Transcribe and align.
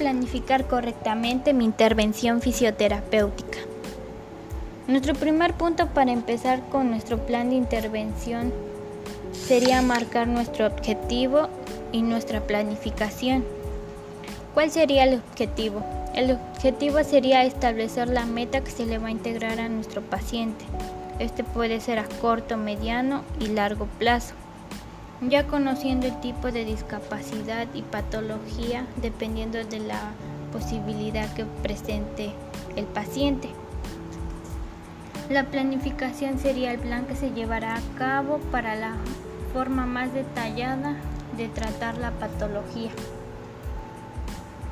planificar 0.00 0.66
correctamente 0.66 1.52
mi 1.52 1.64
intervención 1.64 2.40
fisioterapéutica? 2.40 3.58
Nuestro 4.88 5.14
primer 5.14 5.54
punto 5.54 5.86
para 5.88 6.10
empezar 6.10 6.68
con 6.68 6.90
nuestro 6.90 7.18
plan 7.26 7.50
de 7.50 7.56
intervención 7.56 8.52
sería 9.32 9.82
marcar 9.82 10.26
nuestro 10.26 10.66
objetivo 10.66 11.48
y 11.92 12.02
nuestra 12.02 12.40
planificación. 12.40 13.44
¿Cuál 14.54 14.70
sería 14.70 15.04
el 15.04 15.20
objetivo? 15.20 15.84
El 16.14 16.32
objetivo 16.32 17.04
sería 17.04 17.44
establecer 17.44 18.08
la 18.08 18.26
meta 18.26 18.62
que 18.62 18.70
se 18.72 18.86
le 18.86 18.98
va 18.98 19.08
a 19.08 19.12
integrar 19.12 19.60
a 19.60 19.68
nuestro 19.68 20.02
paciente. 20.02 20.64
Este 21.20 21.44
puede 21.44 21.80
ser 21.80 21.98
a 21.98 22.06
corto, 22.20 22.56
mediano 22.56 23.22
y 23.38 23.46
largo 23.46 23.86
plazo. 23.98 24.34
Ya 25.28 25.46
conociendo 25.46 26.06
el 26.06 26.18
tipo 26.20 26.50
de 26.50 26.64
discapacidad 26.64 27.66
y 27.74 27.82
patología 27.82 28.86
dependiendo 29.02 29.62
de 29.62 29.80
la 29.80 30.12
posibilidad 30.50 31.32
que 31.34 31.44
presente 31.62 32.32
el 32.76 32.86
paciente. 32.86 33.50
La 35.28 35.44
planificación 35.44 36.38
sería 36.38 36.72
el 36.72 36.80
plan 36.80 37.04
que 37.04 37.16
se 37.16 37.30
llevará 37.30 37.76
a 37.76 37.98
cabo 37.98 38.38
para 38.50 38.74
la 38.76 38.94
forma 39.52 39.84
más 39.84 40.12
detallada 40.14 40.96
de 41.36 41.48
tratar 41.48 41.98
la 41.98 42.12
patología. 42.12 42.90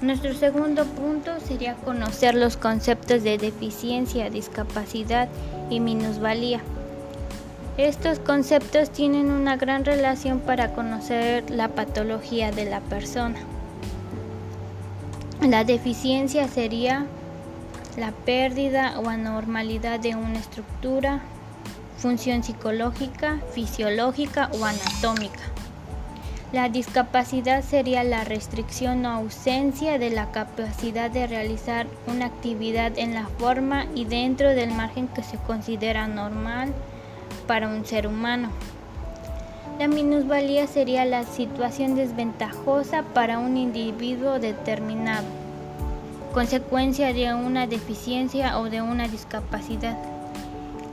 Nuestro 0.00 0.32
segundo 0.32 0.86
punto 0.86 1.38
sería 1.40 1.74
conocer 1.74 2.34
los 2.34 2.56
conceptos 2.56 3.22
de 3.22 3.36
deficiencia, 3.36 4.30
discapacidad 4.30 5.28
y 5.68 5.80
minusvalía. 5.80 6.62
Estos 7.76 8.18
conceptos 8.18 8.90
tienen 8.90 9.30
una 9.30 9.56
gran 9.56 9.84
relación 9.84 10.40
para 10.40 10.72
conocer 10.72 11.48
la 11.50 11.68
patología 11.68 12.50
de 12.50 12.64
la 12.64 12.80
persona. 12.80 13.38
La 15.40 15.64
deficiencia 15.64 16.48
sería 16.48 17.06
la 17.96 18.12
pérdida 18.12 18.98
o 18.98 19.08
anormalidad 19.08 20.00
de 20.00 20.14
una 20.14 20.38
estructura, 20.38 21.20
función 21.96 22.42
psicológica, 22.42 23.40
fisiológica 23.52 24.50
o 24.60 24.64
anatómica. 24.64 25.40
La 26.52 26.68
discapacidad 26.68 27.62
sería 27.62 28.02
la 28.02 28.24
restricción 28.24 29.06
o 29.06 29.10
ausencia 29.10 29.98
de 29.98 30.10
la 30.10 30.32
capacidad 30.32 31.08
de 31.08 31.28
realizar 31.28 31.86
una 32.08 32.26
actividad 32.26 32.98
en 32.98 33.14
la 33.14 33.26
forma 33.38 33.86
y 33.94 34.04
dentro 34.04 34.50
del 34.50 34.72
margen 34.72 35.06
que 35.06 35.22
se 35.22 35.38
considera 35.38 36.08
normal 36.08 36.74
para 37.46 37.68
un 37.68 37.84
ser 37.84 38.06
humano. 38.06 38.50
La 39.78 39.88
minusvalía 39.88 40.66
sería 40.66 41.04
la 41.04 41.24
situación 41.24 41.94
desventajosa 41.94 43.02
para 43.14 43.38
un 43.38 43.56
individuo 43.56 44.38
determinado, 44.38 45.26
consecuencia 46.34 47.14
de 47.14 47.32
una 47.32 47.66
deficiencia 47.66 48.58
o 48.58 48.68
de 48.68 48.82
una 48.82 49.08
discapacidad, 49.08 49.96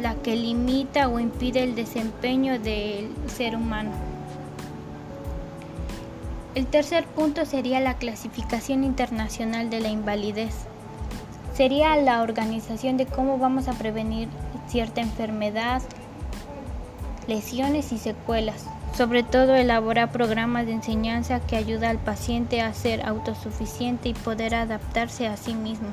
la 0.00 0.14
que 0.16 0.34
limita 0.34 1.08
o 1.08 1.20
impide 1.20 1.62
el 1.62 1.76
desempeño 1.76 2.58
del 2.58 3.12
ser 3.28 3.54
humano. 3.54 3.92
El 6.54 6.66
tercer 6.66 7.06
punto 7.06 7.46
sería 7.46 7.80
la 7.80 7.94
clasificación 7.94 8.84
internacional 8.84 9.70
de 9.70 9.80
la 9.80 9.88
invalidez. 9.88 10.54
Sería 11.54 11.96
la 11.96 12.20
organización 12.20 12.96
de 12.96 13.06
cómo 13.06 13.38
vamos 13.38 13.68
a 13.68 13.72
prevenir 13.72 14.28
cierta 14.66 15.00
enfermedad, 15.00 15.82
lesiones 17.26 17.92
y 17.92 17.98
secuelas. 17.98 18.66
Sobre 18.96 19.22
todo 19.22 19.54
elaborar 19.54 20.12
programas 20.12 20.66
de 20.66 20.72
enseñanza 20.72 21.40
que 21.40 21.56
ayuda 21.56 21.90
al 21.90 21.98
paciente 21.98 22.60
a 22.60 22.74
ser 22.74 23.06
autosuficiente 23.06 24.10
y 24.10 24.14
poder 24.14 24.54
adaptarse 24.54 25.26
a 25.26 25.36
sí 25.36 25.54
mismo. 25.54 25.88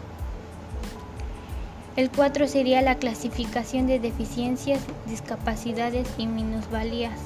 El 1.95 2.09
4 2.11 2.47
sería 2.47 2.81
la 2.81 2.95
clasificación 2.95 3.87
de 3.87 3.99
deficiencias, 3.99 4.81
discapacidades 5.07 6.07
y 6.17 6.27
minusvalías. 6.27 7.19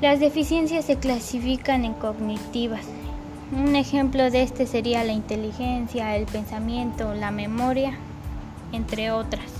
Las 0.00 0.20
deficiencias 0.20 0.84
se 0.84 0.96
clasifican 0.96 1.84
en 1.84 1.94
cognitivas. 1.94 2.86
Un 3.50 3.74
ejemplo 3.76 4.30
de 4.30 4.42
este 4.42 4.66
sería 4.66 5.02
la 5.04 5.12
inteligencia, 5.12 6.16
el 6.16 6.26
pensamiento, 6.26 7.14
la 7.14 7.30
memoria, 7.30 7.94
entre 8.72 9.10
otras. 9.10 9.57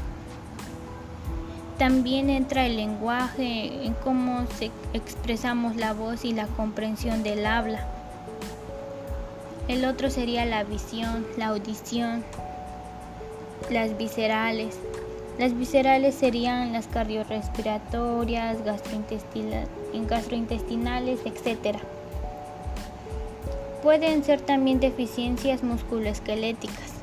También 1.78 2.28
entra 2.28 2.66
el 2.66 2.76
lenguaje, 2.76 3.86
en 3.86 3.94
cómo 3.94 4.44
se 4.58 4.72
expresamos 4.92 5.76
la 5.76 5.92
voz 5.92 6.24
y 6.24 6.32
la 6.32 6.48
comprensión 6.48 7.22
del 7.22 7.46
habla. 7.46 7.86
El 9.68 9.84
otro 9.84 10.10
sería 10.10 10.44
la 10.44 10.64
visión, 10.64 11.24
la 11.36 11.46
audición, 11.48 12.24
las 13.70 13.96
viscerales, 13.96 14.76
las 15.38 15.56
viscerales 15.56 16.16
serían 16.16 16.72
las 16.72 16.88
cardiorrespiratorias, 16.88 18.58
gastrointestinales, 18.64 21.20
etc. 21.24 21.78
Pueden 23.84 24.24
ser 24.24 24.40
también 24.40 24.80
deficiencias 24.80 25.62
musculoesqueléticas. 25.62 26.97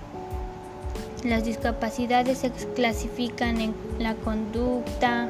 Las 1.26 1.44
discapacidades 1.44 2.38
se 2.38 2.52
clasifican 2.76 3.60
en 3.60 3.74
la 3.98 4.14
conducta, 4.14 5.28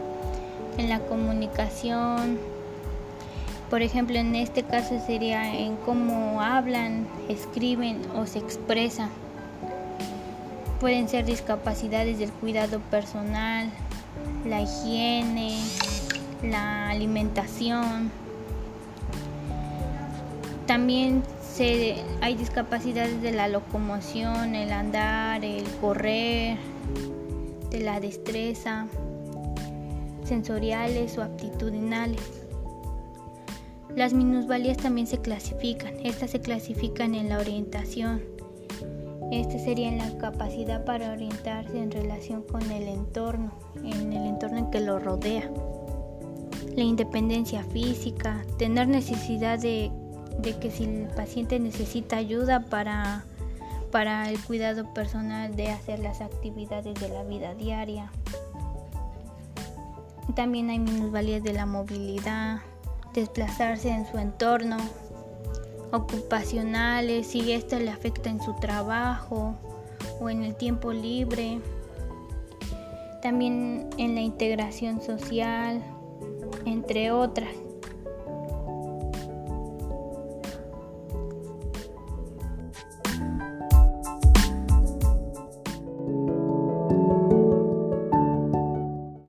en 0.78 0.90
la 0.90 1.00
comunicación. 1.00 2.38
Por 3.70 3.82
ejemplo, 3.82 4.18
en 4.18 4.36
este 4.36 4.64
caso 4.64 5.00
sería 5.08 5.58
en 5.58 5.78
cómo 5.78 6.42
hablan, 6.42 7.08
escriben 7.30 8.02
o 8.14 8.26
se 8.26 8.40
expresan. 8.40 9.10
Pueden 10.82 11.08
ser 11.08 11.24
discapacidades 11.24 12.20
del 12.20 12.32
cuidado 12.34 12.82
personal, 12.92 13.70
la 14.46 14.60
higiene, 14.64 15.58
la 16.44 16.90
alimentación. 16.90 18.12
También 20.68 21.24
hay 21.60 22.36
discapacidades 22.36 23.22
de 23.22 23.32
la 23.32 23.48
locomoción, 23.48 24.56
el 24.56 24.72
andar, 24.72 25.46
el 25.46 25.64
correr, 25.82 26.58
de 27.70 27.80
la 27.80 28.00
destreza, 28.00 28.88
sensoriales 30.24 31.18
o 31.18 31.24
aptitudinales. 31.24 32.22
Las 33.96 34.14
minusvalías 34.14 34.78
también 34.78 35.08
se 35.08 35.20
clasifican. 35.20 35.94
Estas 36.04 36.32
se 36.32 36.42
clasifican 36.42 37.16
en 37.16 37.30
la 37.30 37.40
orientación, 37.40 38.22
este 39.32 39.58
sería 39.58 39.92
la 39.92 40.18
capacidad 40.20 40.86
para 40.86 41.12
orientarse 41.12 41.80
en 41.80 41.90
relación 41.90 42.44
con 42.44 42.62
el 42.72 42.88
entorno, 42.88 43.52
en 43.84 44.14
el 44.14 44.28
entorno 44.28 44.60
en 44.60 44.70
que 44.70 44.80
lo 44.80 45.00
rodea. 45.00 45.50
La 46.76 46.84
independencia 46.84 47.64
física, 47.64 48.46
tener 48.60 48.88
necesidad 48.88 49.58
de, 50.40 50.58
que 50.58 50.72
si 50.72 50.86
el 50.86 51.08
paciente 51.16 51.60
necesita 51.60 52.18
ayuda 52.18 52.62
para, 52.62 53.24
para 53.92 54.30
el 54.30 54.40
cuidado 54.44 54.94
personal 54.94 55.56
de 55.56 55.70
hacer 55.70 56.00
las 56.00 56.22
actividades 56.22 57.00
de 57.00 57.10
la 57.10 57.24
vida 57.24 57.54
diaria. 57.54 58.12
También 60.36 60.70
hay 60.70 60.80
minusvalías 60.80 61.44
de 61.44 61.54
la 61.54 61.66
movilidad, 61.66 62.60
desplazarse 63.14 63.90
en 63.90 64.06
su 64.06 64.18
entorno, 64.18 64.78
ocupacionales, 65.92 67.28
si 67.28 67.52
esto 67.52 67.80
le 67.80 67.90
afecta 67.90 68.30
en 68.30 68.42
su 68.42 68.54
trabajo 68.56 69.56
o 70.20 70.30
en 70.30 70.44
el 70.44 70.56
tiempo 70.56 70.92
libre, 70.92 71.60
también 73.22 73.90
en 73.98 74.16
la 74.16 74.22
integración 74.22 75.02
social, 75.02 75.82
entre 76.66 77.12
otras. 77.12 77.65